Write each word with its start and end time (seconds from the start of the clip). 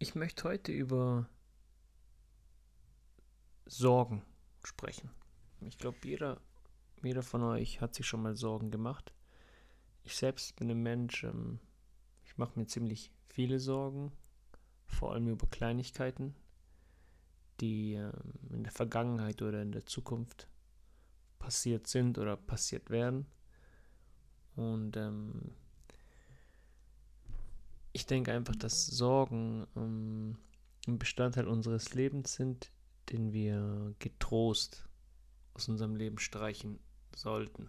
Ich 0.00 0.14
möchte 0.14 0.44
heute 0.44 0.70
über 0.70 1.28
Sorgen 3.66 4.22
sprechen. 4.62 5.10
Ich 5.60 5.76
glaube, 5.76 5.98
jeder, 6.04 6.40
jeder 7.02 7.24
von 7.24 7.42
euch 7.42 7.80
hat 7.80 7.96
sich 7.96 8.06
schon 8.06 8.22
mal 8.22 8.36
Sorgen 8.36 8.70
gemacht. 8.70 9.12
Ich 10.04 10.14
selbst 10.14 10.54
bin 10.54 10.70
ein 10.70 10.84
Mensch, 10.84 11.24
ähm, 11.24 11.58
ich 12.24 12.38
mache 12.38 12.56
mir 12.56 12.66
ziemlich 12.66 13.10
viele 13.26 13.58
Sorgen, 13.58 14.12
vor 14.86 15.12
allem 15.12 15.26
über 15.26 15.48
Kleinigkeiten, 15.48 16.36
die 17.60 17.94
ähm, 17.94 18.12
in 18.50 18.62
der 18.62 18.72
Vergangenheit 18.72 19.42
oder 19.42 19.62
in 19.62 19.72
der 19.72 19.84
Zukunft 19.84 20.46
passiert 21.40 21.88
sind 21.88 22.18
oder 22.18 22.36
passiert 22.36 22.88
werden. 22.90 23.26
Und 24.54 24.96
ähm, 24.96 25.56
ich 27.92 28.06
denke 28.06 28.32
einfach, 28.32 28.56
dass 28.56 28.86
Sorgen 28.86 29.66
ähm, 29.76 30.38
ein 30.86 30.98
Bestandteil 30.98 31.46
unseres 31.46 31.94
Lebens 31.94 32.34
sind, 32.34 32.70
den 33.10 33.32
wir 33.32 33.94
getrost 33.98 34.88
aus 35.54 35.68
unserem 35.68 35.96
Leben 35.96 36.18
streichen 36.18 36.78
sollten. 37.14 37.68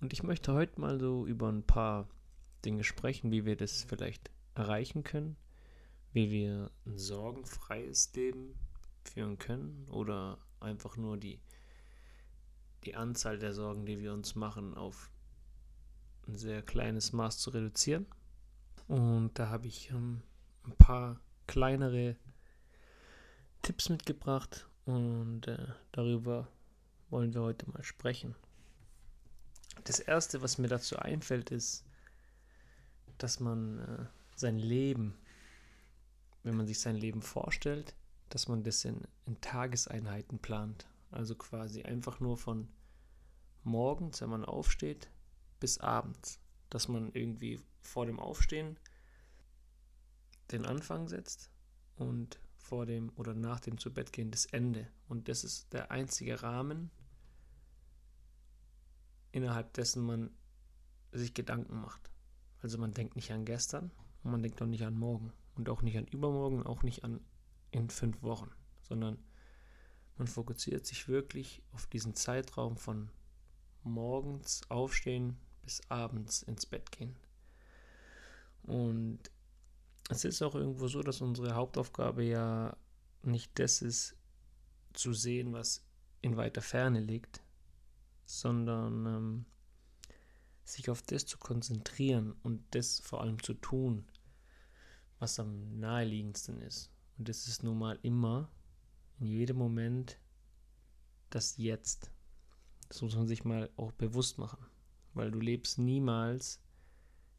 Und 0.00 0.12
ich 0.12 0.22
möchte 0.22 0.52
heute 0.52 0.80
mal 0.80 1.00
so 1.00 1.26
über 1.26 1.50
ein 1.50 1.62
paar 1.62 2.08
Dinge 2.64 2.84
sprechen, 2.84 3.30
wie 3.30 3.44
wir 3.44 3.56
das 3.56 3.84
vielleicht 3.84 4.30
erreichen 4.54 5.04
können, 5.04 5.36
wie 6.12 6.30
wir 6.30 6.70
ein 6.84 6.98
sorgenfreies 6.98 8.12
Leben 8.14 8.58
führen 9.04 9.38
können 9.38 9.86
oder 9.88 10.38
einfach 10.60 10.96
nur 10.96 11.16
die, 11.16 11.40
die 12.84 12.94
Anzahl 12.94 13.38
der 13.38 13.54
Sorgen, 13.54 13.86
die 13.86 14.00
wir 14.00 14.12
uns 14.12 14.34
machen, 14.34 14.74
auf 14.74 15.10
ein 16.26 16.34
sehr 16.34 16.62
kleines 16.62 17.12
Maß 17.12 17.38
zu 17.38 17.50
reduzieren. 17.50 18.06
Und 18.88 19.32
da 19.34 19.48
habe 19.48 19.66
ich 19.66 19.90
ähm, 19.90 20.22
ein 20.64 20.76
paar 20.76 21.20
kleinere 21.46 22.16
Tipps 23.62 23.88
mitgebracht 23.88 24.68
und 24.84 25.48
äh, 25.48 25.66
darüber 25.92 26.48
wollen 27.10 27.34
wir 27.34 27.42
heute 27.42 27.68
mal 27.70 27.82
sprechen. 27.82 28.34
Das 29.84 30.00
erste, 30.00 30.42
was 30.42 30.58
mir 30.58 30.68
dazu 30.68 30.96
einfällt, 30.96 31.50
ist, 31.50 31.84
dass 33.18 33.40
man 33.40 33.78
äh, 33.78 34.06
sein 34.36 34.58
Leben, 34.58 35.16
wenn 36.42 36.56
man 36.56 36.66
sich 36.66 36.80
sein 36.80 36.96
Leben 36.96 37.22
vorstellt, 37.22 37.94
dass 38.28 38.48
man 38.48 38.62
das 38.62 38.84
in, 38.84 39.02
in 39.26 39.40
Tageseinheiten 39.40 40.38
plant. 40.38 40.86
Also 41.10 41.34
quasi 41.34 41.82
einfach 41.82 42.20
nur 42.20 42.36
von 42.36 42.68
morgens, 43.62 44.20
wenn 44.20 44.30
man 44.30 44.44
aufsteht, 44.44 45.10
bis 45.60 45.78
abends. 45.78 46.40
Dass 46.70 46.88
man 46.88 47.12
irgendwie 47.12 47.60
vor 47.80 48.06
dem 48.06 48.18
Aufstehen 48.18 48.76
den 50.52 50.66
Anfang 50.66 51.08
setzt 51.08 51.50
und 51.96 52.38
vor 52.56 52.86
dem 52.86 53.12
oder 53.16 53.34
nach 53.34 53.60
dem 53.60 53.78
zu 53.78 53.92
Bett 53.92 54.12
gehen 54.12 54.30
das 54.30 54.46
Ende. 54.46 54.88
Und 55.08 55.28
das 55.28 55.44
ist 55.44 55.72
der 55.72 55.90
einzige 55.90 56.42
Rahmen, 56.42 56.90
innerhalb 59.32 59.72
dessen 59.74 60.04
man 60.04 60.30
sich 61.12 61.34
Gedanken 61.34 61.80
macht. 61.80 62.10
Also 62.60 62.78
man 62.78 62.92
denkt 62.92 63.16
nicht 63.16 63.32
an 63.32 63.44
gestern 63.44 63.90
und 64.22 64.32
man 64.32 64.42
denkt 64.42 64.60
auch 64.60 64.66
nicht 64.66 64.84
an 64.84 64.98
morgen 64.98 65.32
und 65.54 65.68
auch 65.68 65.82
nicht 65.82 65.96
an 65.96 66.06
übermorgen 66.06 66.58
und 66.58 66.66
auch 66.66 66.82
nicht 66.82 67.04
an 67.04 67.20
in 67.70 67.90
fünf 67.90 68.22
Wochen, 68.22 68.50
sondern 68.82 69.18
man 70.16 70.26
fokussiert 70.26 70.86
sich 70.86 71.08
wirklich 71.08 71.62
auf 71.72 71.86
diesen 71.86 72.14
Zeitraum 72.14 72.76
von 72.76 73.10
morgens 73.82 74.62
aufstehen 74.70 75.36
bis 75.62 75.80
abends 75.90 76.42
ins 76.42 76.66
Bett 76.66 76.90
gehen. 76.90 77.16
Und 78.62 79.30
es 80.08 80.24
ist 80.24 80.42
auch 80.42 80.54
irgendwo 80.54 80.88
so, 80.88 81.02
dass 81.02 81.20
unsere 81.20 81.54
Hauptaufgabe 81.54 82.24
ja 82.24 82.76
nicht 83.22 83.58
das 83.58 83.82
ist, 83.82 84.16
zu 84.92 85.12
sehen, 85.12 85.52
was 85.52 85.84
in 86.22 86.36
weiter 86.36 86.62
Ferne 86.62 87.00
liegt, 87.00 87.42
sondern 88.24 89.06
ähm, 89.06 89.44
sich 90.64 90.90
auf 90.90 91.02
das 91.02 91.26
zu 91.26 91.38
konzentrieren 91.38 92.34
und 92.42 92.62
das 92.70 93.00
vor 93.00 93.20
allem 93.20 93.42
zu 93.42 93.54
tun, 93.54 94.06
was 95.18 95.38
am 95.38 95.78
naheliegendsten 95.78 96.60
ist. 96.60 96.90
Und 97.18 97.28
das 97.28 97.46
ist 97.46 97.62
nun 97.62 97.78
mal 97.78 97.98
immer, 98.02 98.50
in 99.18 99.26
jedem 99.26 99.56
Moment, 99.56 100.18
das 101.30 101.56
Jetzt. 101.56 102.10
Das 102.88 103.02
muss 103.02 103.16
man 103.16 103.26
sich 103.26 103.44
mal 103.44 103.70
auch 103.76 103.92
bewusst 103.92 104.38
machen, 104.38 104.64
weil 105.14 105.30
du 105.30 105.40
lebst 105.40 105.78
niemals 105.78 106.60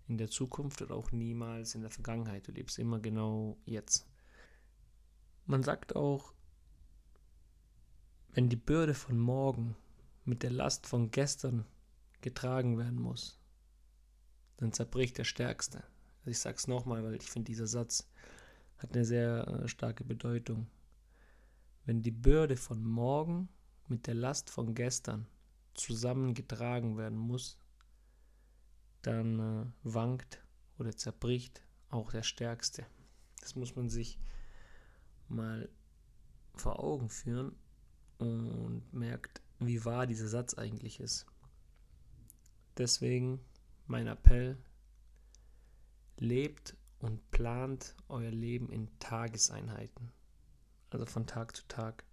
in 0.08 0.18
der 0.18 0.30
Zukunft 0.30 0.82
oder 0.82 0.96
auch 0.96 1.12
niemals 1.12 1.76
in 1.76 1.82
der 1.82 1.92
Vergangenheit. 1.92 2.48
Du 2.48 2.52
lebst 2.52 2.80
immer 2.80 3.00
genau 3.00 3.58
jetzt. 3.66 4.08
Man 5.46 5.64
sagt 5.64 5.96
auch, 5.96 6.34
wenn 8.32 8.50
die 8.50 8.56
Bürde 8.56 8.94
von 8.94 9.18
morgen 9.18 9.76
mit 10.26 10.44
der 10.44 10.52
Last 10.52 10.88
von 10.88 11.12
gestern 11.12 11.66
getragen 12.22 12.78
werden 12.78 13.00
muss, 13.00 13.40
dann 14.58 14.74
zerbricht 14.74 15.18
der 15.18 15.24
Stärkste. 15.24 15.84
Also 16.20 16.32
ich 16.32 16.40
sage 16.40 16.58
es 16.58 16.68
nochmal, 16.68 17.04
weil 17.04 17.16
ich 17.16 17.30
finde, 17.30 17.52
dieser 17.52 17.68
Satz 17.68 18.10
hat 18.78 18.94
eine 18.94 19.06
sehr 19.06 19.48
äh, 19.48 19.68
starke 19.68 20.04
Bedeutung. 20.04 20.68
Wenn 21.86 22.02
die 22.02 22.12
Bürde 22.12 22.58
von 22.58 22.84
morgen 22.84 23.50
mit 23.88 24.08
der 24.08 24.16
Last 24.16 24.50
von 24.50 24.76
gestern 24.76 25.28
zusammengetragen 25.74 26.98
werden 26.98 27.18
muss, 27.18 27.58
dann 29.08 29.40
äh, 29.40 29.66
wankt 29.84 30.44
oder 30.78 30.96
zerbricht 30.96 31.62
auch 31.90 32.12
der 32.12 32.24
Stärkste. 32.24 32.86
Das 33.40 33.56
muss 33.56 33.76
man 33.76 33.90
sich 33.90 34.20
mal 35.30 35.70
vor 36.56 36.84
Augen 36.84 37.10
führen 37.10 37.56
und 38.18 38.84
merkt, 38.92 39.42
wie 39.60 39.86
wahr 39.86 40.08
dieser 40.08 40.28
Satz 40.28 40.56
eigentlich 40.56 41.00
ist. 41.00 41.26
Deswegen 42.78 43.40
mein 43.86 44.08
Appell, 44.08 44.58
lebt 46.18 46.76
und 47.00 47.32
plant 47.32 47.96
euer 48.10 48.32
Leben 48.32 48.70
in 48.70 48.90
Tageseinheiten, 49.00 50.12
also 50.90 51.06
von 51.06 51.26
Tag 51.28 51.56
zu 51.56 51.66
Tag. 51.68 52.04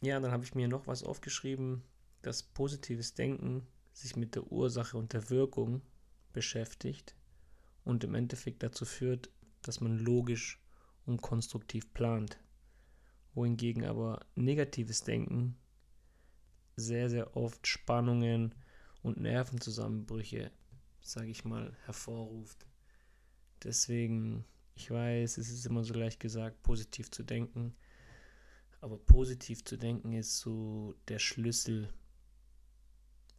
Ja, 0.00 0.18
dann 0.20 0.30
habe 0.30 0.44
ich 0.44 0.54
mir 0.54 0.68
noch 0.68 0.86
was 0.86 1.02
aufgeschrieben, 1.02 1.82
dass 2.22 2.42
positives 2.42 3.14
Denken 3.14 3.66
sich 3.96 4.16
mit 4.16 4.34
der 4.34 4.50
Ursache 4.52 4.98
und 4.98 5.12
der 5.12 5.30
Wirkung 5.30 5.82
beschäftigt 6.32 7.16
und 7.84 8.04
im 8.04 8.14
Endeffekt 8.14 8.62
dazu 8.62 8.84
führt, 8.84 9.30
dass 9.62 9.80
man 9.80 9.98
logisch 9.98 10.60
und 11.06 11.22
konstruktiv 11.22 11.92
plant. 11.94 12.38
Wohingegen 13.34 13.84
aber 13.84 14.26
negatives 14.34 15.02
Denken 15.02 15.56
sehr, 16.76 17.08
sehr 17.08 17.36
oft 17.36 17.66
Spannungen 17.66 18.54
und 19.02 19.18
Nervenzusammenbrüche, 19.18 20.50
sage 21.00 21.30
ich 21.30 21.44
mal, 21.44 21.74
hervorruft. 21.84 22.66
Deswegen, 23.62 24.44
ich 24.74 24.90
weiß, 24.90 25.38
es 25.38 25.50
ist 25.50 25.64
immer 25.64 25.84
so 25.84 25.94
leicht 25.94 26.20
gesagt, 26.20 26.62
positiv 26.62 27.10
zu 27.10 27.22
denken, 27.22 27.74
aber 28.82 28.98
positiv 28.98 29.64
zu 29.64 29.78
denken 29.78 30.12
ist 30.12 30.38
so 30.38 30.94
der 31.08 31.18
Schlüssel 31.18 31.88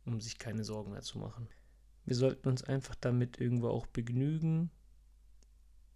um 0.08 0.22
sich 0.22 0.38
keine 0.38 0.64
Sorgen 0.64 0.92
mehr 0.92 1.02
zu 1.02 1.20
machen. 1.20 1.48
Wir 2.06 2.16
sollten 2.16 2.48
uns 2.48 2.64
einfach 2.64 2.96
damit 2.96 3.40
irgendwo 3.40 3.68
auch 3.70 3.86
begnügen, 3.88 4.72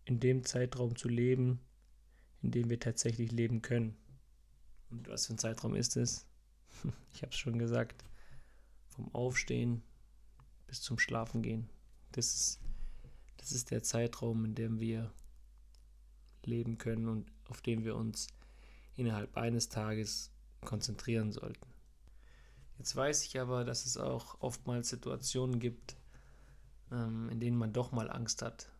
in 0.05 0.19
dem 0.19 0.43
Zeitraum 0.43 0.95
zu 0.95 1.07
leben, 1.07 1.61
in 2.41 2.51
dem 2.51 2.69
wir 2.69 2.79
tatsächlich 2.79 3.31
leben 3.31 3.61
können. 3.61 3.95
Und 4.89 5.07
was 5.07 5.27
für 5.27 5.33
ein 5.33 5.37
Zeitraum 5.37 5.75
ist 5.75 5.95
es? 5.97 6.27
Ich 7.13 7.21
habe 7.21 7.31
es 7.31 7.37
schon 7.37 7.59
gesagt, 7.59 8.03
vom 8.87 9.13
Aufstehen 9.13 9.83
bis 10.67 10.81
zum 10.81 10.99
Schlafengehen. 10.99 11.69
Das 12.11 12.33
ist, 12.33 12.59
das 13.37 13.51
ist 13.51 13.71
der 13.71 13.83
Zeitraum, 13.83 14.45
in 14.45 14.55
dem 14.55 14.79
wir 14.79 15.13
leben 16.43 16.77
können 16.77 17.07
und 17.07 17.31
auf 17.45 17.61
den 17.61 17.83
wir 17.83 17.95
uns 17.95 18.27
innerhalb 18.95 19.37
eines 19.37 19.69
Tages 19.69 20.31
konzentrieren 20.61 21.31
sollten. 21.31 21.70
Jetzt 22.81 22.95
weiß 22.95 23.25
ich 23.25 23.39
aber, 23.39 23.63
dass 23.63 23.85
es 23.85 23.95
auch 23.95 24.41
oftmals 24.41 24.89
Situationen 24.89 25.59
gibt, 25.59 25.95
ähm, 26.91 27.29
in 27.29 27.39
denen 27.39 27.55
man 27.55 27.73
doch 27.73 27.91
mal 27.91 28.09
Angst 28.09 28.41
hat 28.41 28.71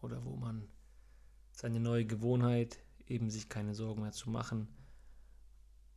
oder 0.00 0.24
wo 0.24 0.34
man 0.34 0.66
seine 1.52 1.78
neue 1.78 2.04
Gewohnheit, 2.04 2.80
eben 3.06 3.30
sich 3.30 3.48
keine 3.48 3.76
Sorgen 3.76 4.02
mehr 4.02 4.10
zu 4.10 4.28
machen, 4.28 4.66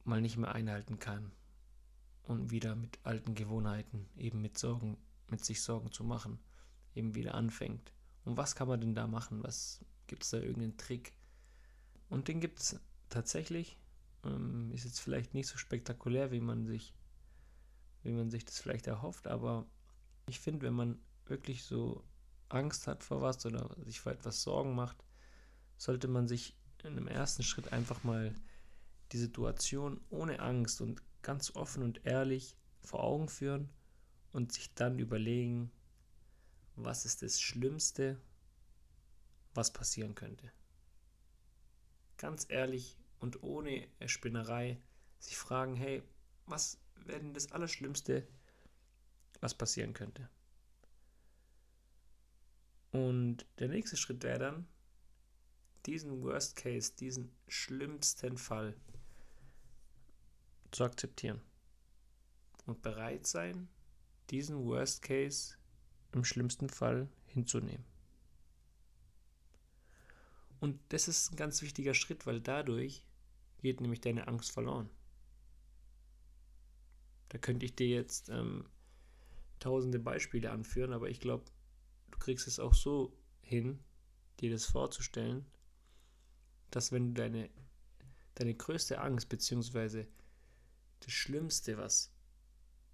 mal 0.04 0.22
nicht 0.22 0.38
mehr 0.38 0.54
einhalten 0.54 1.00
kann 1.00 1.32
und 2.22 2.52
wieder 2.52 2.76
mit 2.76 3.00
alten 3.02 3.34
Gewohnheiten, 3.34 4.08
eben 4.16 4.40
mit 4.40 4.60
Sorgen, 4.60 4.96
mit 5.28 5.44
sich 5.44 5.64
Sorgen 5.64 5.92
zu 5.92 6.04
machen, 6.04 6.38
eben 6.94 7.16
wieder 7.16 7.34
anfängt. 7.34 7.92
Und 8.24 8.38
was 8.38 8.54
kann 8.54 8.68
man 8.68 8.82
denn 8.82 8.94
da 8.94 9.08
machen? 9.08 9.42
Was 9.42 9.84
gibt 10.06 10.26
es 10.26 10.30
da 10.30 10.38
irgendeinen 10.38 10.78
Trick? 10.78 11.12
Und 12.08 12.28
den 12.28 12.40
gibt 12.40 12.60
es 12.60 12.80
tatsächlich. 13.10 13.80
Ähm, 14.24 14.70
ist 14.74 14.86
jetzt 14.86 15.00
vielleicht 15.00 15.34
nicht 15.34 15.48
so 15.48 15.58
spektakulär, 15.58 16.30
wie 16.30 16.40
man 16.40 16.68
sich 16.68 16.94
wie 18.08 18.14
man 18.14 18.32
sich 18.32 18.46
das 18.46 18.60
vielleicht 18.60 18.88
erhofft, 18.88 19.28
aber 19.28 19.66
ich 20.28 20.40
finde, 20.40 20.66
wenn 20.66 20.74
man 20.74 21.00
wirklich 21.26 21.64
so 21.64 22.04
Angst 22.50 22.88
hat 22.88 23.04
vor 23.04 23.22
was 23.22 23.46
oder 23.46 23.76
sich 23.84 24.00
vor 24.00 24.14
etwas 24.14 24.42
Sorgen 24.42 24.74
macht, 24.74 25.04
sollte 25.78 26.08
man 26.08 26.28
sich 26.28 26.56
in 26.84 26.92
einem 26.92 27.08
ersten 27.08 27.44
Schritt 27.44 27.74
einfach 27.74 28.04
mal 28.04 28.34
die 29.12 29.18
Situation 29.18 30.00
ohne 30.10 30.40
Angst 30.40 30.82
und 30.82 31.02
ganz 31.22 31.56
offen 31.56 31.84
und 31.84 32.06
ehrlich 32.06 32.56
vor 32.82 33.04
Augen 33.04 33.28
führen 33.28 33.70
und 34.32 34.54
sich 34.54 34.74
dann 34.74 35.00
überlegen, 35.00 35.72
was 36.76 37.06
ist 37.06 37.22
das 37.22 37.42
Schlimmste, 37.42 38.22
was 39.54 39.74
passieren 39.74 40.16
könnte. 40.16 40.52
Ganz 42.18 42.46
ehrlich 42.50 42.98
und 43.20 43.44
ohne 43.44 43.88
Spinnerei 44.06 44.80
sich 45.20 45.38
fragen, 45.38 45.76
hey, 45.76 46.04
was 46.46 46.80
wäre 47.06 47.20
denn 47.20 47.34
das 47.34 47.52
Allerschlimmste, 47.52 48.28
was 49.40 49.54
passieren 49.54 49.94
könnte? 49.94 50.30
Und 52.92 53.46
der 53.60 53.68
nächste 53.68 53.98
Schritt 53.98 54.24
wäre 54.24 54.40
dann, 54.40 54.68
diesen 55.86 56.22
Worst 56.22 56.56
Case, 56.56 56.94
diesen 57.00 57.32
schlimmsten 57.48 58.38
Fall 58.38 58.76
zu 60.72 60.84
akzeptieren 60.84 61.42
und 62.66 62.82
bereit 62.82 63.26
sein, 63.26 63.70
diesen 64.30 64.66
Worst 64.66 65.02
Case 65.02 65.56
im 66.12 66.26
schlimmsten 66.26 66.70
Fall 66.70 67.10
hinzunehmen. 67.28 67.86
Und 70.60 70.80
das 70.90 71.08
ist 71.08 71.32
ein 71.32 71.36
ganz 71.36 71.62
wichtiger 71.62 71.94
Schritt, 71.94 72.26
weil 72.26 72.42
dadurch 72.42 73.06
geht 73.60 73.80
nämlich 73.80 74.02
deine 74.02 74.28
Angst 74.28 74.52
verloren. 74.52 74.90
Da 77.30 77.38
könnte 77.38 77.66
ich 77.66 77.76
dir 77.76 77.88
jetzt 77.88 78.30
ähm, 78.30 78.66
tausende 79.60 80.00
Beispiele 80.00 80.52
anführen, 80.52 80.94
aber 80.94 81.10
ich 81.10 81.20
glaube, 81.20 81.46
du 82.12 82.18
kriegst 82.20 82.48
es 82.48 82.60
auch 82.60 82.74
so 82.74 83.18
hin, 83.42 83.80
dir 84.40 84.52
das 84.52 84.66
vorzustellen, 84.66 85.46
dass 86.72 86.92
wenn 86.92 87.14
du 87.14 87.22
deine, 87.22 87.50
deine 88.36 88.54
größte 88.54 89.00
Angst 89.00 89.30
bzw. 89.30 90.06
das 91.00 91.12
Schlimmste, 91.12 91.78
was 91.78 92.14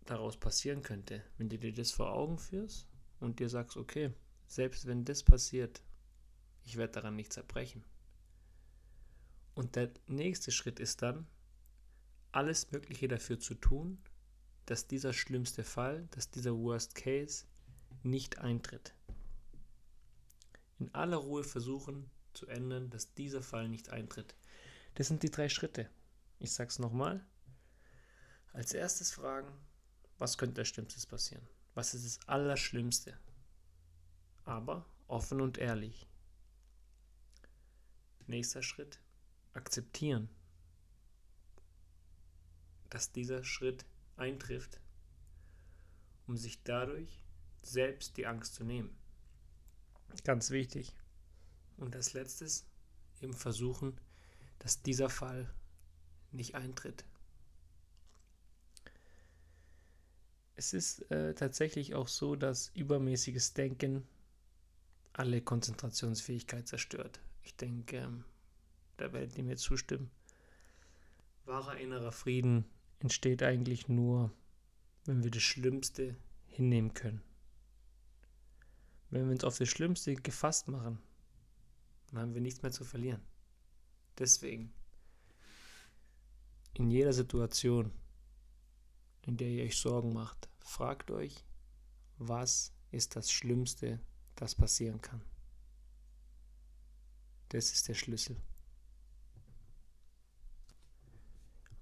daraus 0.06 0.38
passieren 0.38 0.82
könnte, 0.82 1.24
wenn 1.38 1.50
du 1.50 1.58
dir 1.58 1.74
das 1.74 1.92
vor 1.92 2.14
Augen 2.14 2.38
führst 2.38 2.88
und 3.20 3.40
dir 3.40 3.50
sagst, 3.50 3.78
okay, 3.78 4.14
selbst 4.48 4.86
wenn 4.86 5.06
das 5.06 5.24
passiert, 5.24 5.82
ich 6.66 6.78
werde 6.78 6.94
daran 6.94 7.16
nicht 7.16 7.34
zerbrechen. 7.34 7.84
Und 9.56 9.76
der 9.76 9.92
nächste 10.08 10.52
Schritt 10.52 10.80
ist 10.80 11.02
dann, 11.02 11.28
alles 12.32 12.72
Mögliche 12.72 13.08
dafür 13.08 13.40
zu 13.40 13.54
tun, 13.54 14.00
dass 14.66 14.88
dieser 14.88 15.14
schlimmste 15.14 15.64
Fall, 15.64 16.08
dass 16.12 16.32
dieser 16.32 16.56
Worst 16.56 16.96
Case 16.96 17.46
nicht 18.04 18.40
eintritt. 18.40 18.94
In 20.80 20.94
aller 20.94 21.18
Ruhe 21.18 21.44
versuchen 21.44 22.10
zu 22.34 22.48
ändern, 22.48 22.90
dass 22.90 23.14
dieser 23.14 23.42
Fall 23.42 23.70
nicht 23.70 23.90
eintritt. 23.90 24.36
Das 24.96 25.08
sind 25.08 25.24
die 25.24 25.32
drei 25.32 25.50
Schritte. 25.50 25.90
Ich 26.40 26.52
sage 26.52 26.70
es 26.70 26.80
nochmal. 26.80 27.26
Als 28.52 28.74
erstes 28.74 29.12
fragen, 29.12 29.52
was 30.18 30.38
könnte 30.38 30.62
das 30.62 30.68
Schlimmste 30.68 31.06
passieren? 31.08 31.48
Was 31.74 31.94
ist 31.94 32.06
das 32.06 32.28
Allerschlimmste? 32.28 33.18
Aber 34.46 34.86
offen 35.08 35.42
und 35.42 35.58
ehrlich. 35.58 36.08
Nächster 38.28 38.62
Schritt, 38.62 39.00
akzeptieren, 39.54 40.30
dass 42.90 43.12
dieser 43.12 43.44
Schritt 43.44 43.86
eintrifft, 44.18 44.80
um 46.28 46.38
sich 46.38 46.64
dadurch 46.64 47.24
selbst 47.62 48.18
die 48.18 48.28
Angst 48.28 48.56
zu 48.56 48.64
nehmen. 48.64 48.96
Ganz 50.24 50.52
wichtig. 50.52 50.94
Und 51.78 51.96
als 51.96 52.14
letztes 52.14 52.66
eben 53.22 53.34
versuchen, 53.34 54.00
dass 54.60 54.82
dieser 54.82 55.10
Fall 55.10 55.52
nicht 56.32 56.56
eintritt. 56.56 57.06
Es 60.56 60.74
ist 60.74 61.10
äh, 61.12 61.34
tatsächlich 61.34 61.96
auch 61.96 62.08
so, 62.08 62.36
dass 62.36 62.70
übermäßiges 62.76 63.54
Denken 63.54 64.08
alle 65.14 65.42
Konzentrationsfähigkeit 65.42 66.68
zerstört. 66.68 67.20
Ich 67.42 67.56
denke, 67.56 67.98
ähm, 67.98 68.24
da 68.98 69.12
werdet 69.14 69.38
ihr 69.38 69.44
mir 69.44 69.58
zustimmen. 69.58 70.12
Wahrer 71.46 71.78
innerer 71.78 72.12
Frieden 72.12 72.66
entsteht 73.04 73.44
eigentlich 73.44 73.88
nur, 73.88 74.32
wenn 75.06 75.24
wir 75.24 75.30
das 75.30 75.44
Schlimmste 75.44 76.16
hinnehmen 76.48 76.94
können. 76.94 77.22
Wenn 79.10 79.26
wir 79.26 79.34
uns 79.34 79.44
auf 79.44 79.58
das 79.58 79.70
Schlimmste 79.70 80.16
gefasst 80.16 80.68
machen, 80.70 80.98
dann 82.08 82.22
haben 82.22 82.34
wir 82.34 82.42
nichts 82.42 82.62
mehr 82.62 82.72
zu 82.72 82.84
verlieren. 82.84 83.22
Deswegen, 84.18 84.74
in 86.74 86.90
jeder 86.90 87.14
Situation, 87.14 87.92
in 89.24 89.38
der 89.38 89.50
ihr 89.50 89.66
euch 89.66 89.78
Sorgen 89.78 90.14
macht, 90.14 90.50
fragt 90.60 91.12
euch, 91.12 91.44
was 92.18 92.74
ist 92.92 93.16
das 93.16 93.32
Schlimmste, 93.32 94.00
das 94.36 94.56
passieren 94.56 95.02
kann. 95.02 95.22
Das 97.50 97.72
ist 97.72 97.88
der 97.88 97.94
Schlüssel. 97.94 98.38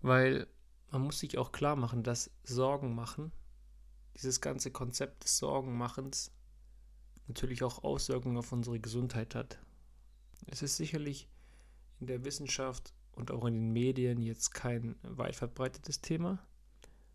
Weil 0.02 0.48
man 0.92 1.02
muss 1.02 1.20
sich 1.20 1.38
auch 1.38 1.52
klar 1.52 1.76
machen, 1.76 2.04
dass 2.04 2.30
Sorgen 2.44 2.94
machen, 2.94 3.32
dieses 4.16 4.42
ganze 4.42 4.72
Konzept 4.72 5.24
des 5.24 5.38
Sorgenmachens 5.38 6.32
natürlich 7.28 7.64
auch 7.64 7.84
Auswirkungen 7.84 8.38
auf 8.38 8.52
unsere 8.52 8.80
Gesundheit 8.80 9.36
hat. 9.36 9.60
Es 10.48 10.62
ist 10.62 10.76
sicherlich 10.76 11.30
in 12.00 12.08
der 12.08 12.26
Wissenschaft 12.26 12.94
und 13.14 13.32
auch 13.32 13.46
in 13.46 13.54
den 13.54 13.72
Medien 13.72 14.22
jetzt 14.22 14.54
kein 14.54 14.96
weit 15.04 15.36
verbreitetes 15.36 16.02
Thema, 16.02 16.46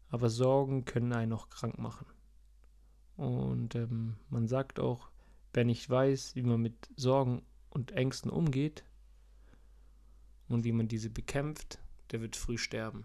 aber 0.08 0.31
Sorgen 0.31 0.84
können 0.87 1.12
einen 1.12 1.32
auch 1.34 1.50
krank 1.50 1.78
machen. 1.78 2.06
Und 3.17 3.75
ähm, 3.75 4.17
man 4.31 4.46
sagt 4.49 4.78
auch, 4.81 5.11
wer 5.52 5.64
nicht 5.64 5.88
weiß, 5.88 6.34
wie 6.34 6.43
man 6.43 6.61
mit 6.61 6.90
Sorgen 6.96 7.43
und 7.70 7.93
Ängsten 7.93 8.31
umgeht 8.31 8.84
und 10.49 10.64
wie 10.64 10.73
man 10.73 10.88
diese 10.88 11.11
bekämpft, 11.11 11.78
der 12.11 12.20
wird 12.20 12.37
früh 12.37 12.56
sterben. 12.56 13.05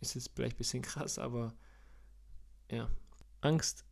Ist 0.00 0.14
jetzt 0.14 0.30
vielleicht 0.34 0.56
ein 0.56 0.58
bisschen 0.58 0.82
krass, 0.82 1.18
aber 1.18 1.54
ja. 2.70 2.88
Angst 3.40 3.84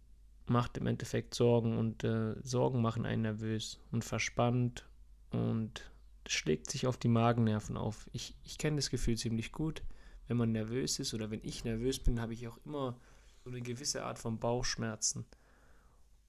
macht 0.47 0.77
im 0.77 0.87
Endeffekt 0.87 1.35
Sorgen 1.35 1.77
und 1.79 2.05
äh, 2.05 2.35
Sorgen 2.43 2.81
machen 2.81 3.07
einen 3.07 3.23
nervös 3.23 3.81
und 3.91 4.05
verspannt 4.05 4.89
und 5.31 5.91
schlägt 6.27 6.71
sich 6.71 6.87
auf 6.87 6.97
die 6.97 7.09
Magennerven 7.09 7.77
auf. 7.77 8.09
Ich, 8.13 8.35
ich 8.45 8.59
kenne 8.59 8.77
das 8.77 8.91
Gefühl 8.91 9.17
ziemlich 9.17 9.53
gut. 9.53 9.83
Wenn 10.29 10.37
man 10.37 10.53
nervös 10.53 10.99
ist 10.99 11.15
oder 11.15 11.31
wenn 11.31 11.41
ich 11.45 11.65
nervös 11.65 12.01
bin, 12.01 12.21
habe 12.21 12.35
ich 12.35 12.49
auch 12.49 12.59
immer 12.65 12.99
so 13.45 13.51
eine 13.51 13.61
gewisse 13.61 14.05
Art 14.05 14.19
von 14.19 14.39
Bauchschmerzen. 14.39 15.25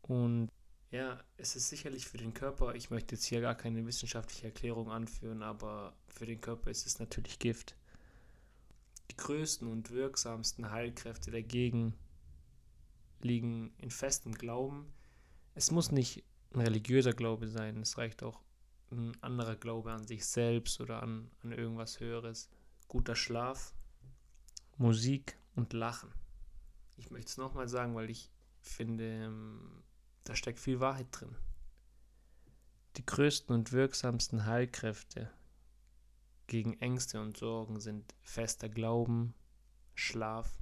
Und 0.03 0.49
ja, 0.91 1.19
es 1.37 1.55
ist 1.55 1.69
sicherlich 1.69 2.07
für 2.07 2.17
den 2.17 2.33
Körper, 2.33 2.75
ich 2.75 2.89
möchte 2.89 3.15
jetzt 3.15 3.25
hier 3.25 3.41
gar 3.41 3.55
keine 3.55 3.85
wissenschaftliche 3.85 4.45
Erklärung 4.45 4.89
anführen, 4.89 5.43
aber 5.43 5.93
für 6.07 6.25
den 6.25 6.39
Körper 6.39 6.69
ist 6.69 6.85
es 6.85 6.99
natürlich 6.99 7.39
Gift. 7.39 7.75
Größten 9.17 9.67
und 9.67 9.91
wirksamsten 9.91 10.71
Heilkräfte 10.71 11.31
dagegen 11.31 11.93
liegen 13.21 13.73
in 13.77 13.91
festem 13.91 14.33
Glauben. 14.33 14.93
Es 15.55 15.71
muss 15.71 15.91
nicht 15.91 16.23
ein 16.53 16.61
religiöser 16.61 17.13
Glaube 17.13 17.47
sein, 17.47 17.77
es 17.81 17.97
reicht 17.97 18.23
auch 18.23 18.41
ein 18.91 19.11
anderer 19.21 19.55
Glaube 19.55 19.91
an 19.91 20.05
sich 20.05 20.25
selbst 20.25 20.79
oder 20.79 21.03
an, 21.03 21.29
an 21.43 21.51
irgendwas 21.51 21.99
Höheres. 21.99 22.49
Guter 22.87 23.15
Schlaf, 23.15 23.73
Musik 24.77 25.37
und 25.55 25.73
Lachen. 25.73 26.13
Ich 26.95 27.11
möchte 27.11 27.29
es 27.29 27.37
nochmal 27.37 27.67
sagen, 27.67 27.95
weil 27.95 28.09
ich 28.09 28.31
finde, 28.61 29.25
ähm, 29.25 29.83
da 30.23 30.35
steckt 30.35 30.59
viel 30.59 30.79
Wahrheit 30.79 31.07
drin. 31.11 31.35
Die 32.95 33.05
größten 33.05 33.53
und 33.53 33.71
wirksamsten 33.71 34.45
Heilkräfte 34.45 35.29
gegen 36.47 36.79
Ängste 36.79 37.21
und 37.21 37.37
Sorgen 37.37 37.79
sind 37.79 38.15
fester 38.21 38.69
Glauben, 38.69 39.33
Schlaf, 39.95 40.57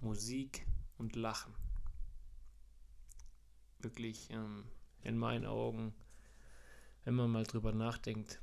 Musik 0.00 0.66
und 0.96 1.16
Lachen. 1.16 1.54
Wirklich 3.80 4.30
ähm, 4.30 4.64
in 5.02 5.18
meinen 5.18 5.44
Augen, 5.44 5.94
wenn 7.04 7.14
man 7.14 7.30
mal 7.30 7.44
drüber 7.44 7.72
nachdenkt, 7.72 8.40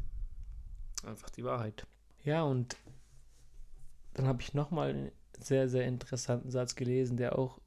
einfach 1.03 1.29
die 1.29 1.43
Wahrheit. 1.43 1.87
Ja, 2.23 2.43
und 2.43 2.75
dann 4.13 4.25
habe 4.25 4.41
ich 4.41 4.53
nochmal 4.53 4.89
einen 4.89 5.11
sehr, 5.39 5.69
sehr 5.69 5.85
interessanten 5.85 6.51
Satz 6.51 6.75
gelesen, 6.75 7.17
der 7.17 7.37
auch 7.37 7.61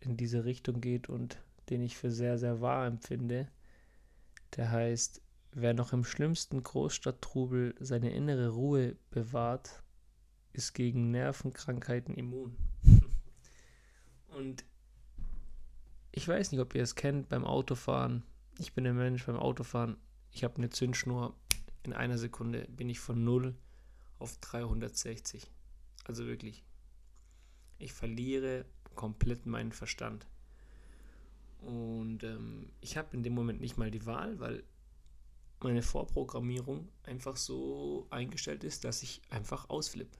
in 0.00 0.16
diese 0.16 0.44
Richtung 0.44 0.80
geht 0.80 1.08
und 1.08 1.38
den 1.70 1.80
ich 1.80 1.96
für 1.96 2.10
sehr, 2.10 2.38
sehr 2.38 2.60
wahr 2.60 2.86
empfinde. 2.86 3.48
Der 4.56 4.70
heißt, 4.70 5.22
wer 5.54 5.72
noch 5.72 5.92
im 5.92 6.04
schlimmsten 6.04 6.62
Großstadttrubel 6.62 7.74
seine 7.78 8.12
innere 8.12 8.48
Ruhe 8.50 8.96
bewahrt, 9.10 9.82
ist 10.52 10.74
gegen 10.74 11.10
Nervenkrankheiten 11.10 12.14
immun. 12.14 12.56
und 14.28 14.64
ich 16.12 16.26
weiß 16.26 16.52
nicht, 16.52 16.60
ob 16.60 16.74
ihr 16.74 16.82
es 16.82 16.94
kennt 16.94 17.28
beim 17.28 17.44
Autofahren. 17.44 18.22
Ich 18.58 18.72
bin 18.72 18.86
ein 18.86 18.96
Mensch 18.96 19.26
beim 19.26 19.36
Autofahren. 19.36 19.96
Ich 20.30 20.44
habe 20.44 20.56
eine 20.56 20.70
Zündschnur. 20.70 21.34
In 21.82 21.92
einer 21.92 22.18
Sekunde 22.18 22.66
bin 22.68 22.88
ich 22.88 23.00
von 23.00 23.24
0 23.24 23.54
auf 24.18 24.36
360. 24.38 25.50
Also 26.04 26.26
wirklich. 26.26 26.64
Ich 27.78 27.92
verliere 27.92 28.64
komplett 28.94 29.46
meinen 29.46 29.72
Verstand. 29.72 30.26
Und 31.58 32.22
ähm, 32.22 32.70
ich 32.80 32.96
habe 32.96 33.16
in 33.16 33.22
dem 33.22 33.34
Moment 33.34 33.60
nicht 33.60 33.76
mal 33.76 33.90
die 33.90 34.06
Wahl, 34.06 34.38
weil 34.38 34.62
meine 35.64 35.82
Vorprogrammierung 35.82 36.88
einfach 37.02 37.36
so 37.36 38.06
eingestellt 38.10 38.64
ist, 38.64 38.84
dass 38.84 39.02
ich 39.02 39.20
einfach 39.30 39.68
ausflippe. 39.68 40.16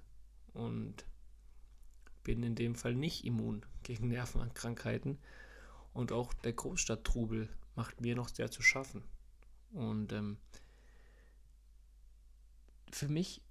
Und 0.54 1.04
bin 2.24 2.42
in 2.42 2.54
dem 2.54 2.74
Fall 2.74 2.94
nicht 2.94 3.24
immun 3.24 3.64
gegen 3.82 4.08
Nervenkrankheiten. 4.08 5.18
Und 5.92 6.10
auch 6.10 6.34
der 6.34 6.54
Großstadttrubel 6.54 7.48
macht 7.76 8.00
mir 8.00 8.16
noch 8.16 8.28
sehr 8.28 8.50
zu 8.50 8.62
schaffen. 8.62 9.04
Und 9.72 10.12
ähm, 10.12 10.38
für 12.90 13.08
mich 13.08 13.42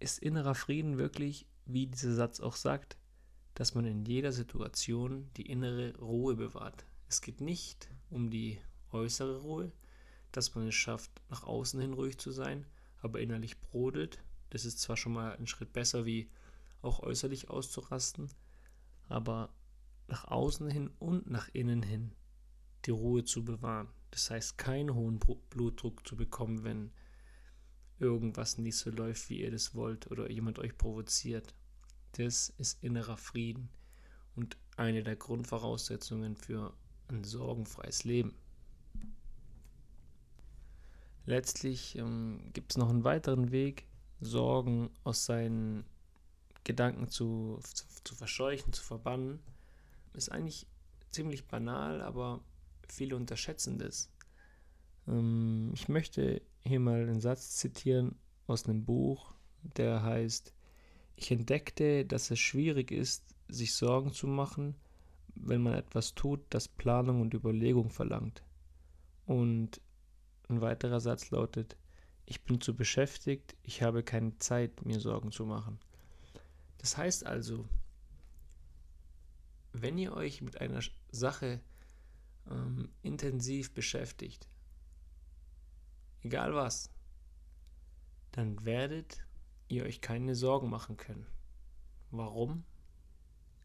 ist 0.00 0.18
innerer 0.18 0.54
Frieden 0.54 0.98
wirklich, 0.98 1.46
wie 1.64 1.86
dieser 1.86 2.14
Satz 2.14 2.40
auch 2.40 2.56
sagt, 2.56 2.96
dass 3.54 3.74
man 3.74 3.84
in 3.84 4.04
jeder 4.04 4.32
Situation 4.32 5.30
die 5.36 5.50
innere 5.50 5.96
Ruhe 5.98 6.36
bewahrt. 6.36 6.84
Es 7.08 7.20
geht 7.20 7.40
nicht 7.40 7.88
um 8.10 8.30
die 8.30 8.60
äußere 8.92 9.40
Ruhe, 9.40 9.72
dass 10.32 10.54
man 10.54 10.68
es 10.68 10.74
schafft, 10.74 11.10
nach 11.30 11.42
außen 11.44 11.80
hin 11.80 11.92
ruhig 11.92 12.18
zu 12.18 12.30
sein, 12.30 12.66
aber 13.00 13.20
innerlich 13.20 13.60
brodelt. 13.60 14.22
Das 14.50 14.64
ist 14.64 14.80
zwar 14.80 14.96
schon 14.96 15.12
mal 15.12 15.36
ein 15.36 15.46
Schritt 15.46 15.72
besser, 15.72 16.06
wie 16.06 16.30
auch 16.82 17.00
äußerlich 17.00 17.50
auszurasten, 17.50 18.30
aber 19.08 19.52
nach 20.06 20.24
außen 20.26 20.70
hin 20.70 20.90
und 20.98 21.30
nach 21.30 21.48
innen 21.52 21.82
hin 21.82 22.12
die 22.84 22.90
Ruhe 22.90 23.24
zu 23.24 23.44
bewahren. 23.44 23.88
Das 24.10 24.30
heißt, 24.30 24.56
keinen 24.56 24.94
hohen 24.94 25.18
Blutdruck 25.50 26.06
zu 26.06 26.16
bekommen, 26.16 26.64
wenn 26.64 26.92
irgendwas 27.98 28.58
nicht 28.58 28.76
so 28.76 28.90
läuft, 28.90 29.28
wie 29.28 29.40
ihr 29.40 29.50
das 29.50 29.74
wollt 29.74 30.10
oder 30.10 30.30
jemand 30.30 30.58
euch 30.58 30.76
provoziert. 30.78 31.54
Das 32.12 32.48
ist 32.58 32.82
innerer 32.82 33.16
Frieden 33.16 33.68
und 34.34 34.56
eine 34.76 35.02
der 35.02 35.16
Grundvoraussetzungen 35.16 36.36
für 36.36 36.72
ein 37.08 37.24
sorgenfreies 37.24 38.04
Leben. 38.04 38.34
Letztlich 41.28 41.94
ähm, 41.98 42.40
gibt 42.54 42.72
es 42.72 42.78
noch 42.78 42.88
einen 42.88 43.04
weiteren 43.04 43.50
Weg, 43.50 43.84
Sorgen 44.18 44.88
aus 45.04 45.26
seinen 45.26 45.84
Gedanken 46.64 47.08
zu, 47.08 47.60
zu, 47.62 47.84
zu 48.02 48.14
verscheuchen, 48.14 48.72
zu 48.72 48.82
verbannen. 48.82 49.38
Ist 50.14 50.32
eigentlich 50.32 50.66
ziemlich 51.10 51.46
banal, 51.46 52.00
aber 52.00 52.40
viele 52.88 53.14
unterschätzen 53.14 53.76
das. 53.78 54.10
Ähm, 55.06 55.70
ich 55.74 55.90
möchte 55.90 56.40
hier 56.64 56.80
mal 56.80 57.02
einen 57.02 57.20
Satz 57.20 57.56
zitieren 57.56 58.14
aus 58.46 58.64
einem 58.64 58.86
Buch, 58.86 59.34
der 59.76 60.02
heißt, 60.02 60.54
ich 61.14 61.30
entdeckte, 61.30 62.06
dass 62.06 62.30
es 62.30 62.38
schwierig 62.38 62.90
ist, 62.90 63.34
sich 63.48 63.74
Sorgen 63.74 64.14
zu 64.14 64.28
machen, 64.28 64.76
wenn 65.34 65.62
man 65.62 65.74
etwas 65.74 66.14
tut, 66.14 66.40
das 66.48 66.68
Planung 66.68 67.20
und 67.20 67.34
Überlegung 67.34 67.90
verlangt. 67.90 68.42
Und 69.26 69.82
ein 70.48 70.60
weiterer 70.60 71.00
Satz 71.00 71.30
lautet, 71.30 71.76
ich 72.26 72.42
bin 72.44 72.60
zu 72.60 72.76
beschäftigt, 72.76 73.56
ich 73.62 73.82
habe 73.82 74.02
keine 74.02 74.38
Zeit, 74.38 74.84
mir 74.84 75.00
Sorgen 75.00 75.32
zu 75.32 75.46
machen. 75.46 75.78
Das 76.78 76.96
heißt 76.96 77.26
also, 77.26 77.68
wenn 79.72 79.98
ihr 79.98 80.12
euch 80.12 80.42
mit 80.42 80.60
einer 80.60 80.80
Sache 81.10 81.60
ähm, 82.50 82.90
intensiv 83.02 83.72
beschäftigt, 83.72 84.48
egal 86.22 86.54
was, 86.54 86.90
dann 88.32 88.64
werdet 88.64 89.24
ihr 89.68 89.84
euch 89.84 90.00
keine 90.00 90.34
Sorgen 90.34 90.70
machen 90.70 90.96
können. 90.96 91.26
Warum? 92.10 92.64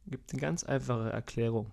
Gibt 0.05 0.31
eine 0.31 0.41
ganz 0.41 0.63
einfache 0.63 1.11
Erklärung. 1.11 1.71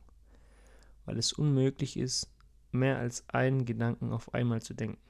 Weil 1.04 1.18
es 1.18 1.32
unmöglich 1.32 1.96
ist, 1.96 2.30
mehr 2.72 2.98
als 2.98 3.28
einen 3.28 3.64
Gedanken 3.64 4.12
auf 4.12 4.34
einmal 4.34 4.62
zu 4.62 4.74
denken. 4.74 5.00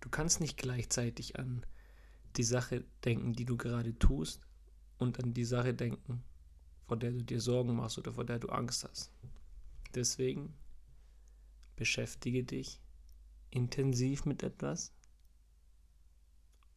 Du 0.00 0.08
kannst 0.08 0.40
nicht 0.40 0.56
gleichzeitig 0.56 1.38
an 1.38 1.64
die 2.36 2.44
Sache 2.44 2.84
denken, 3.04 3.32
die 3.34 3.44
du 3.44 3.56
gerade 3.56 3.98
tust, 3.98 4.46
und 5.00 5.18
an 5.18 5.32
die 5.32 5.44
Sache 5.44 5.74
denken, 5.74 6.22
vor 6.86 6.96
der 6.96 7.10
du 7.10 7.24
dir 7.24 7.40
Sorgen 7.40 7.74
machst 7.74 7.98
oder 7.98 8.12
vor 8.12 8.24
der 8.24 8.38
du 8.38 8.48
Angst 8.48 8.84
hast. 8.84 9.10
Deswegen 9.94 10.54
beschäftige 11.74 12.44
dich 12.44 12.80
intensiv 13.50 14.26
mit 14.26 14.42
etwas. 14.42 14.92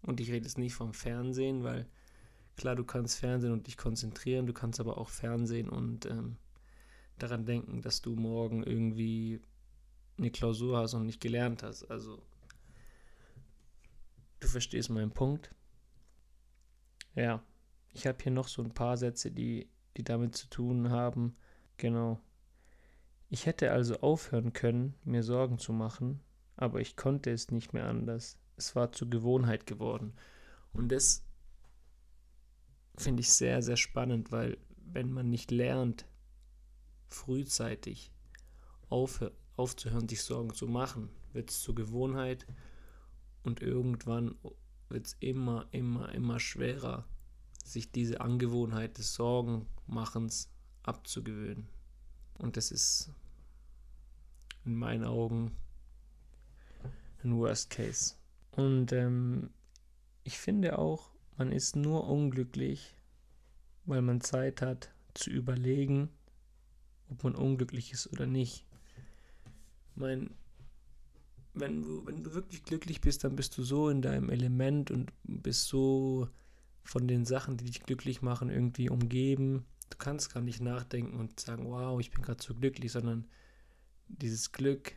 Und 0.02 0.20
ich 0.20 0.32
rede 0.32 0.46
jetzt 0.46 0.58
nicht 0.58 0.74
vom 0.74 0.94
Fernsehen, 0.94 1.64
weil 1.64 1.88
klar, 2.56 2.76
du 2.76 2.84
kannst 2.84 3.18
Fernsehen 3.18 3.52
und 3.52 3.68
dich 3.68 3.78
konzentrieren, 3.78 4.48
du 4.48 4.54
kannst 4.54 4.80
aber 4.80 4.98
auch 4.98 5.10
Fernsehen 5.10 5.70
und 5.70 6.06
ähm, 6.06 6.38
daran 7.20 7.46
denken, 7.46 7.82
dass 7.82 8.02
du 8.02 8.16
morgen 8.16 8.64
irgendwie 8.64 9.42
eine 10.18 10.32
Klausur 10.32 10.78
hast 10.78 10.94
und 10.94 11.06
nicht 11.06 11.22
gelernt 11.22 11.64
hast. 11.64 11.84
Also, 11.86 12.22
du 14.40 14.48
verstehst 14.48 14.90
meinen 14.90 15.12
Punkt. 15.12 15.54
Ja, 17.16 17.44
ich 17.94 18.08
habe 18.08 18.18
hier 18.22 18.32
noch 18.32 18.48
so 18.48 18.64
ein 18.64 18.74
paar 18.74 18.98
Sätze, 18.98 19.32
die, 19.32 19.70
die 19.98 20.04
damit 20.04 20.36
zu 20.36 20.48
tun 20.50 20.90
haben. 20.90 21.36
Genau. 21.78 22.22
Ich 23.30 23.46
hätte 23.46 23.72
also 23.72 24.00
aufhören 24.00 24.54
können, 24.54 24.96
mir 25.04 25.24
Sorgen 25.24 25.58
zu 25.58 25.74
machen, 25.74 26.22
aber 26.56 26.82
ich 26.82 26.96
konnte 26.96 27.32
es 27.32 27.52
nicht 27.52 27.74
mehr 27.74 27.86
anders. 27.86 28.38
Es 28.58 28.76
war 28.76 28.92
zur 28.92 29.10
Gewohnheit 29.10 29.66
geworden. 29.66 30.14
Und 30.72 30.92
das 30.92 31.26
finde 32.96 33.22
ich 33.22 33.32
sehr, 33.32 33.62
sehr 33.62 33.78
spannend, 33.78 34.32
weil 34.32 34.58
wenn 34.78 35.12
man 35.12 35.30
nicht 35.30 35.50
lernt, 35.52 36.06
frühzeitig 37.08 38.12
aufhör, 38.90 39.32
aufzuhören, 39.56 40.08
sich 40.08 40.22
Sorgen 40.22 40.54
zu 40.54 40.68
machen, 40.68 41.10
wird 41.34 41.50
es 41.50 41.62
zur 41.62 41.76
Gewohnheit 41.76 42.46
und 43.44 43.62
irgendwann 43.62 44.36
wird 44.90 45.08
es 45.08 45.16
immer, 45.20 45.68
immer, 45.72 46.14
immer 46.14 46.40
schwerer, 46.40 47.06
sich 47.64 47.92
diese 47.92 48.22
Angewohnheit 48.22 48.98
des 48.98 49.14
Sorgenmachens 49.14 50.50
abzugewöhnen. 50.84 51.68
Und 52.38 52.58
das 52.58 52.72
ist 52.72 53.12
in 54.66 54.76
meinen 54.76 55.04
Augen 55.04 55.56
ein 57.24 57.36
Worst 57.38 57.70
Case. 57.70 58.16
Und 58.52 58.92
ähm, 58.92 59.50
ich 60.24 60.38
finde 60.38 60.78
auch, 60.78 61.10
man 61.38 61.52
ist 61.52 61.76
nur 61.76 62.08
unglücklich, 62.08 62.96
weil 63.86 64.02
man 64.02 64.22
Zeit 64.22 64.62
hat 64.62 64.94
zu 65.14 65.30
überlegen, 65.30 66.10
ob 67.10 67.24
man 67.24 67.36
unglücklich 67.36 67.92
ist 67.92 68.12
oder 68.12 68.26
nicht. 68.26 68.66
Ich 69.94 70.02
meine, 70.02 70.30
wenn 71.54 71.82
du, 71.84 72.06
wenn 72.06 72.24
du 72.24 72.34
wirklich 72.34 72.64
glücklich 72.64 73.02
bist, 73.02 73.24
dann 73.24 73.36
bist 73.36 73.58
du 73.58 73.64
so 73.64 73.90
in 73.90 74.02
deinem 74.02 74.30
Element 74.30 74.90
und 74.90 75.12
bist 75.24 75.68
so 75.68 76.28
von 76.84 77.08
den 77.08 77.26
Sachen, 77.26 77.58
die 77.58 77.66
dich 77.66 77.84
glücklich 77.84 78.22
machen, 78.22 78.50
irgendwie 78.50 78.90
umgeben. 78.90 79.66
Du 79.90 79.98
kannst 79.98 80.34
gar 80.34 80.42
nicht 80.42 80.62
nachdenken 80.62 81.20
und 81.20 81.40
sagen, 81.40 81.66
wow, 81.66 82.00
ich 82.00 82.12
bin 82.12 82.24
gerade 82.24 82.44
so 82.44 82.56
glücklich, 82.56 82.92
sondern 82.92 83.28
dieses 84.08 84.52
Glück, 84.52 84.94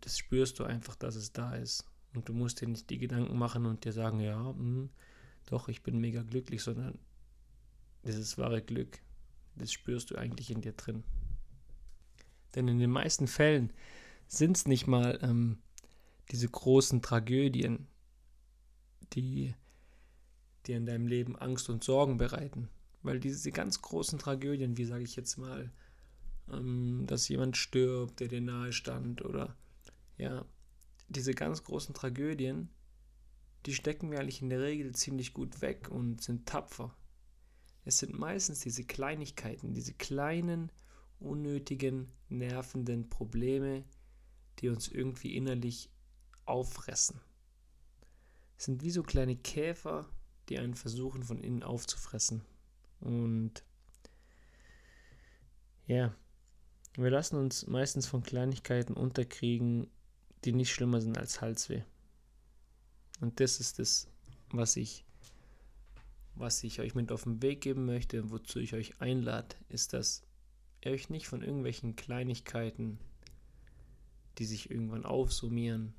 das 0.00 0.18
spürst 0.18 0.58
du 0.58 0.64
einfach, 0.64 0.94
dass 0.94 1.16
es 1.16 1.32
da 1.32 1.54
ist. 1.54 1.86
Und 2.14 2.28
du 2.28 2.34
musst 2.34 2.60
dir 2.60 2.68
nicht 2.68 2.90
die 2.90 2.98
Gedanken 2.98 3.38
machen 3.38 3.66
und 3.66 3.84
dir 3.84 3.92
sagen, 3.92 4.20
ja, 4.20 4.38
mh, 4.38 4.52
hm, 4.52 4.90
doch, 5.46 5.68
ich 5.68 5.82
bin 5.82 5.98
mega 5.98 6.22
glücklich, 6.22 6.62
sondern 6.62 6.98
dieses 8.04 8.36
wahre 8.36 8.62
Glück, 8.62 8.98
das 9.56 9.72
spürst 9.72 10.10
du 10.10 10.16
eigentlich 10.16 10.50
in 10.50 10.60
dir 10.60 10.72
drin. 10.72 11.04
Denn 12.54 12.68
in 12.68 12.78
den 12.78 12.90
meisten 12.90 13.26
Fällen 13.26 13.72
sind 14.28 14.56
es 14.56 14.66
nicht 14.66 14.86
mal 14.86 15.18
ähm, 15.22 15.58
diese 16.30 16.48
großen 16.48 17.02
Tragödien, 17.02 17.86
die 19.14 19.54
dir 20.66 20.76
in 20.76 20.86
deinem 20.86 21.06
Leben 21.06 21.36
Angst 21.36 21.68
und 21.70 21.82
Sorgen 21.82 22.18
bereiten. 22.18 22.68
Weil 23.02 23.20
diese 23.20 23.50
ganz 23.50 23.80
großen 23.80 24.18
Tragödien, 24.18 24.76
wie 24.76 24.84
sage 24.84 25.04
ich 25.04 25.16
jetzt 25.16 25.38
mal, 25.38 25.72
ähm, 26.52 27.04
dass 27.06 27.28
jemand 27.28 27.56
stirbt, 27.56 28.20
der 28.20 28.28
dir 28.28 28.40
nahe 28.40 28.72
stand 28.72 29.24
oder 29.24 29.56
ja, 30.18 30.44
diese 31.08 31.32
ganz 31.32 31.64
großen 31.64 31.94
Tragödien, 31.94 32.68
die 33.66 33.74
stecken 33.74 34.10
wir 34.10 34.20
eigentlich 34.20 34.42
in 34.42 34.50
der 34.50 34.60
Regel 34.60 34.94
ziemlich 34.94 35.32
gut 35.32 35.62
weg 35.62 35.88
und 35.90 36.22
sind 36.22 36.46
tapfer. 36.46 36.94
Es 37.84 37.98
sind 37.98 38.18
meistens 38.18 38.60
diese 38.60 38.84
Kleinigkeiten, 38.84 39.72
diese 39.72 39.94
kleinen, 39.94 40.70
unnötigen, 41.20 42.12
nervenden 42.28 43.08
Probleme, 43.08 43.84
die 44.60 44.68
uns 44.68 44.88
irgendwie 44.88 45.36
innerlich 45.36 45.90
auffressen. 46.44 47.20
Es 48.56 48.64
sind 48.64 48.82
wie 48.82 48.90
so 48.90 49.02
kleine 49.02 49.36
Käfer, 49.36 50.08
die 50.48 50.58
einen 50.58 50.74
versuchen 50.74 51.22
von 51.22 51.40
innen 51.40 51.62
aufzufressen. 51.62 52.44
Und 53.00 53.62
ja, 55.86 56.14
Wir 56.98 57.10
lassen 57.10 57.36
uns 57.36 57.64
meistens 57.68 58.08
von 58.08 58.24
Kleinigkeiten 58.24 58.94
unterkriegen, 58.94 59.88
die 60.44 60.52
nicht 60.52 60.72
schlimmer 60.72 61.00
sind 61.00 61.16
als 61.16 61.40
Halsweh. 61.40 61.84
Und 63.20 63.38
das 63.38 63.60
ist 63.60 63.78
das, 63.78 64.08
was 64.50 64.74
ich, 64.76 65.04
was 66.34 66.64
ich 66.64 66.80
euch 66.80 66.96
mit 66.96 67.12
auf 67.12 67.22
den 67.22 67.40
Weg 67.40 67.60
geben 67.60 67.86
möchte 67.86 68.30
wozu 68.30 68.58
ich 68.58 68.74
euch 68.74 69.00
einlade, 69.00 69.54
ist, 69.68 69.92
dass 69.92 70.22
ihr 70.84 70.90
euch 70.90 71.08
nicht 71.08 71.28
von 71.28 71.42
irgendwelchen 71.42 71.94
Kleinigkeiten, 71.94 72.98
die 74.38 74.44
sich 74.44 74.70
irgendwann 74.70 75.04
aufsummieren, 75.04 75.94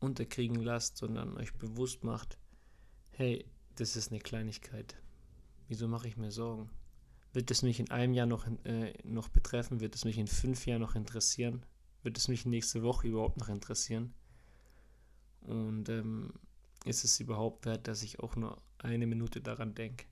unterkriegen 0.00 0.60
lasst, 0.60 0.96
sondern 0.96 1.36
euch 1.36 1.52
bewusst 1.54 2.04
macht, 2.04 2.38
hey, 3.10 3.44
das 3.76 3.96
ist 3.96 4.10
eine 4.10 4.20
Kleinigkeit. 4.20 4.96
Wieso 5.68 5.88
mache 5.88 6.08
ich 6.08 6.16
mir 6.16 6.30
Sorgen? 6.30 6.70
Wird 7.32 7.50
es 7.50 7.62
mich 7.62 7.78
in 7.78 7.90
einem 7.90 8.14
Jahr 8.14 8.26
noch, 8.26 8.46
äh, 8.64 8.94
noch 9.04 9.28
betreffen? 9.28 9.80
Wird 9.80 9.94
es 9.94 10.04
mich 10.04 10.18
in 10.18 10.26
fünf 10.26 10.66
Jahren 10.66 10.80
noch 10.80 10.94
interessieren? 10.94 11.64
Wird 12.02 12.16
es 12.16 12.28
mich 12.28 12.46
nächste 12.46 12.82
Woche 12.82 13.08
überhaupt 13.08 13.36
noch 13.36 13.48
interessieren? 13.48 14.14
Und 15.42 15.88
ähm, 15.88 16.32
ist 16.84 17.04
es 17.04 17.20
überhaupt 17.20 17.66
wert, 17.66 17.86
dass 17.86 18.02
ich 18.02 18.20
auch 18.20 18.36
nur 18.36 18.62
eine 18.78 19.06
Minute 19.06 19.40
daran 19.40 19.74
denke? 19.74 20.06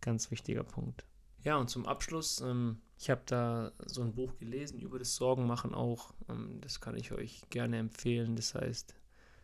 Ganz 0.00 0.30
wichtiger 0.30 0.64
Punkt. 0.64 1.04
Ja, 1.44 1.56
und 1.56 1.70
zum 1.70 1.86
Abschluss, 1.86 2.40
ähm, 2.40 2.80
ich 2.98 3.10
habe 3.10 3.22
da 3.26 3.72
so 3.86 4.02
ein 4.02 4.14
Buch 4.14 4.36
gelesen 4.38 4.80
über 4.80 4.98
das 4.98 5.14
Sorgenmachen 5.14 5.74
auch. 5.74 6.12
Ähm, 6.28 6.60
das 6.60 6.80
kann 6.80 6.96
ich 6.96 7.12
euch 7.12 7.42
gerne 7.50 7.78
empfehlen. 7.78 8.36
Das 8.36 8.54
heißt 8.54 8.94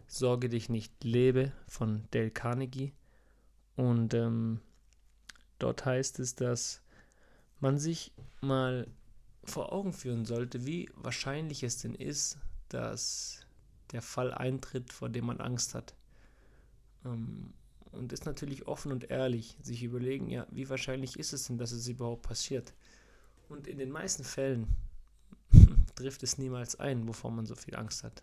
Sorge 0.07 0.49
dich 0.49 0.69
nicht, 0.69 1.03
lebe 1.03 1.53
von 1.67 2.05
Dale 2.11 2.31
Carnegie. 2.31 2.93
Und 3.77 4.15
ähm, 4.15 4.61
dort 5.59 5.85
heißt 5.85 6.21
es, 6.21 6.35
dass 6.35 6.83
man 7.61 7.79
sich 7.79 8.13
mal 8.41 8.87
vor 9.45 9.73
Augen 9.73 9.93
führen 9.93 10.25
sollte, 10.25 10.67
wie 10.67 10.91
wahrscheinlich 10.95 11.63
es 11.63 11.79
denn 11.79 11.95
ist, 11.95 12.39
dass 12.69 13.47
der 13.93 14.03
Fall 14.03 14.33
eintritt, 14.33 14.93
vor 14.93 15.09
dem 15.09 15.27
man 15.27 15.41
Angst 15.41 15.75
hat. 15.75 15.95
Und 17.95 18.13
ist 18.13 18.27
natürlich 18.27 18.67
offen 18.67 18.93
und 18.93 19.11
ehrlich, 19.11 19.57
sich 19.63 19.83
überlegen, 19.83 20.29
ja, 20.29 20.47
wie 20.51 20.69
wahrscheinlich 20.69 21.19
ist 21.19 21.33
es 21.33 21.47
denn, 21.47 21.59
dass 21.59 21.73
es 21.73 21.87
überhaupt 21.87 22.23
passiert. 22.23 22.75
Und 23.49 23.67
in 23.67 23.79
den 23.79 23.91
meisten 23.91 24.25
Fällen 24.25 24.67
trifft 25.95 26.23
es 26.23 26.39
niemals 26.39 26.77
ein, 26.77 27.07
wovor 27.07 27.31
man 27.31 27.47
so 27.47 27.55
viel 27.55 27.77
Angst 27.77 28.03
hat. 28.03 28.23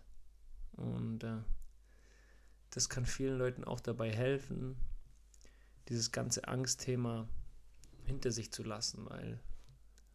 Und 0.72 1.24
äh, 1.24 1.38
das 2.70 2.88
kann 2.88 3.06
vielen 3.06 3.38
Leuten 3.38 3.64
auch 3.64 3.80
dabei 3.80 4.12
helfen, 4.12 4.76
dieses 5.88 6.12
ganze 6.12 6.46
Angstthema 6.48 7.26
hinter 8.04 8.30
sich 8.30 8.52
zu 8.52 8.62
lassen, 8.62 9.06
weil 9.08 9.40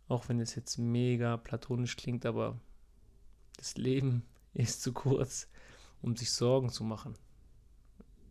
auch 0.08 0.30
wenn 0.30 0.40
es 0.40 0.56
jetzt 0.56 0.78
mega 0.78 1.38
platonisch 1.38 1.98
klingt, 1.98 2.26
aber 2.26 2.60
das 3.58 3.76
Leben 3.76 4.24
ist 4.54 4.84
zu 4.84 4.94
kurz, 4.94 5.48
um 6.02 6.16
sich 6.16 6.32
Sorgen 6.32 6.70
zu 6.70 6.84
machen 6.84 7.18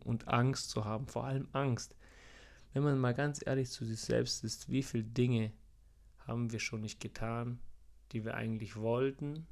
und 0.07 0.27
Angst 0.29 0.69
zu 0.69 0.85
haben, 0.85 1.07
vor 1.07 1.25
allem 1.25 1.47
Angst. 1.51 1.95
Wenn 2.73 2.83
man 2.83 2.97
mal 2.97 3.13
ganz 3.13 3.45
ehrlich 3.45 3.69
zu 3.69 3.85
sich 3.85 3.99
selbst 3.99 4.43
ist, 4.43 4.69
wie 4.69 4.83
viele 4.83 5.03
Dinge 5.03 5.51
haben 6.19 6.51
wir 6.51 6.59
schon 6.59 6.81
nicht 6.81 6.99
getan, 6.99 7.59
die 8.11 8.23
wir 8.23 8.35
eigentlich 8.35 8.77
wollten 8.77 9.47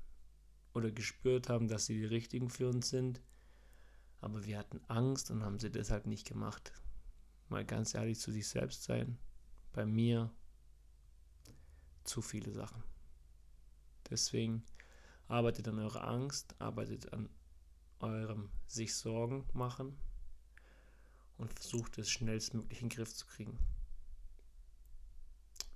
oder 0.74 0.92
gespürt 0.92 1.50
haben, 1.50 1.68
dass 1.68 1.86
sie 1.86 1.96
die 2.00 2.06
richtigen 2.06 2.50
für 2.50 2.70
uns 2.70 2.90
sind, 2.90 3.22
aber 4.22 4.46
wir 4.46 4.58
hatten 4.58 4.80
Angst 4.88 5.30
und 5.30 5.44
haben 5.44 5.60
sie 5.60 5.70
deshalb 5.70 6.08
nicht 6.08 6.28
gemacht. 6.28 6.72
Mal 7.50 7.66
ganz 7.66 7.94
ehrlich 7.94 8.20
zu 8.20 8.32
sich 8.32 8.48
selbst 8.48 8.84
sein. 8.84 9.18
Bei 9.74 9.86
mir 9.86 10.34
zu 12.06 12.22
viele 12.22 12.52
Sachen. 12.52 12.82
Deswegen 14.10 14.64
arbeitet 15.28 15.68
an 15.68 15.80
eurer 15.80 16.08
Angst, 16.08 16.56
arbeitet 16.60 17.12
an 17.12 17.30
eurem 18.00 18.50
sich 18.68 18.96
Sorgen 18.96 19.46
machen 19.54 19.98
und 21.38 21.54
versucht 21.54 21.98
es 21.98 22.10
schnellstmöglich 22.10 22.81
in 22.81 22.90
den 22.90 22.96
Griff 22.96 23.14
zu 23.14 23.25
kriegen. 23.25 23.57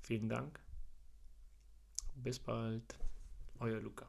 Vielen 0.02 0.30
Dank. 0.30 0.60
Bis 2.16 2.40
bald. 2.40 2.98
Euer 3.60 3.80
Luca. 3.80 4.08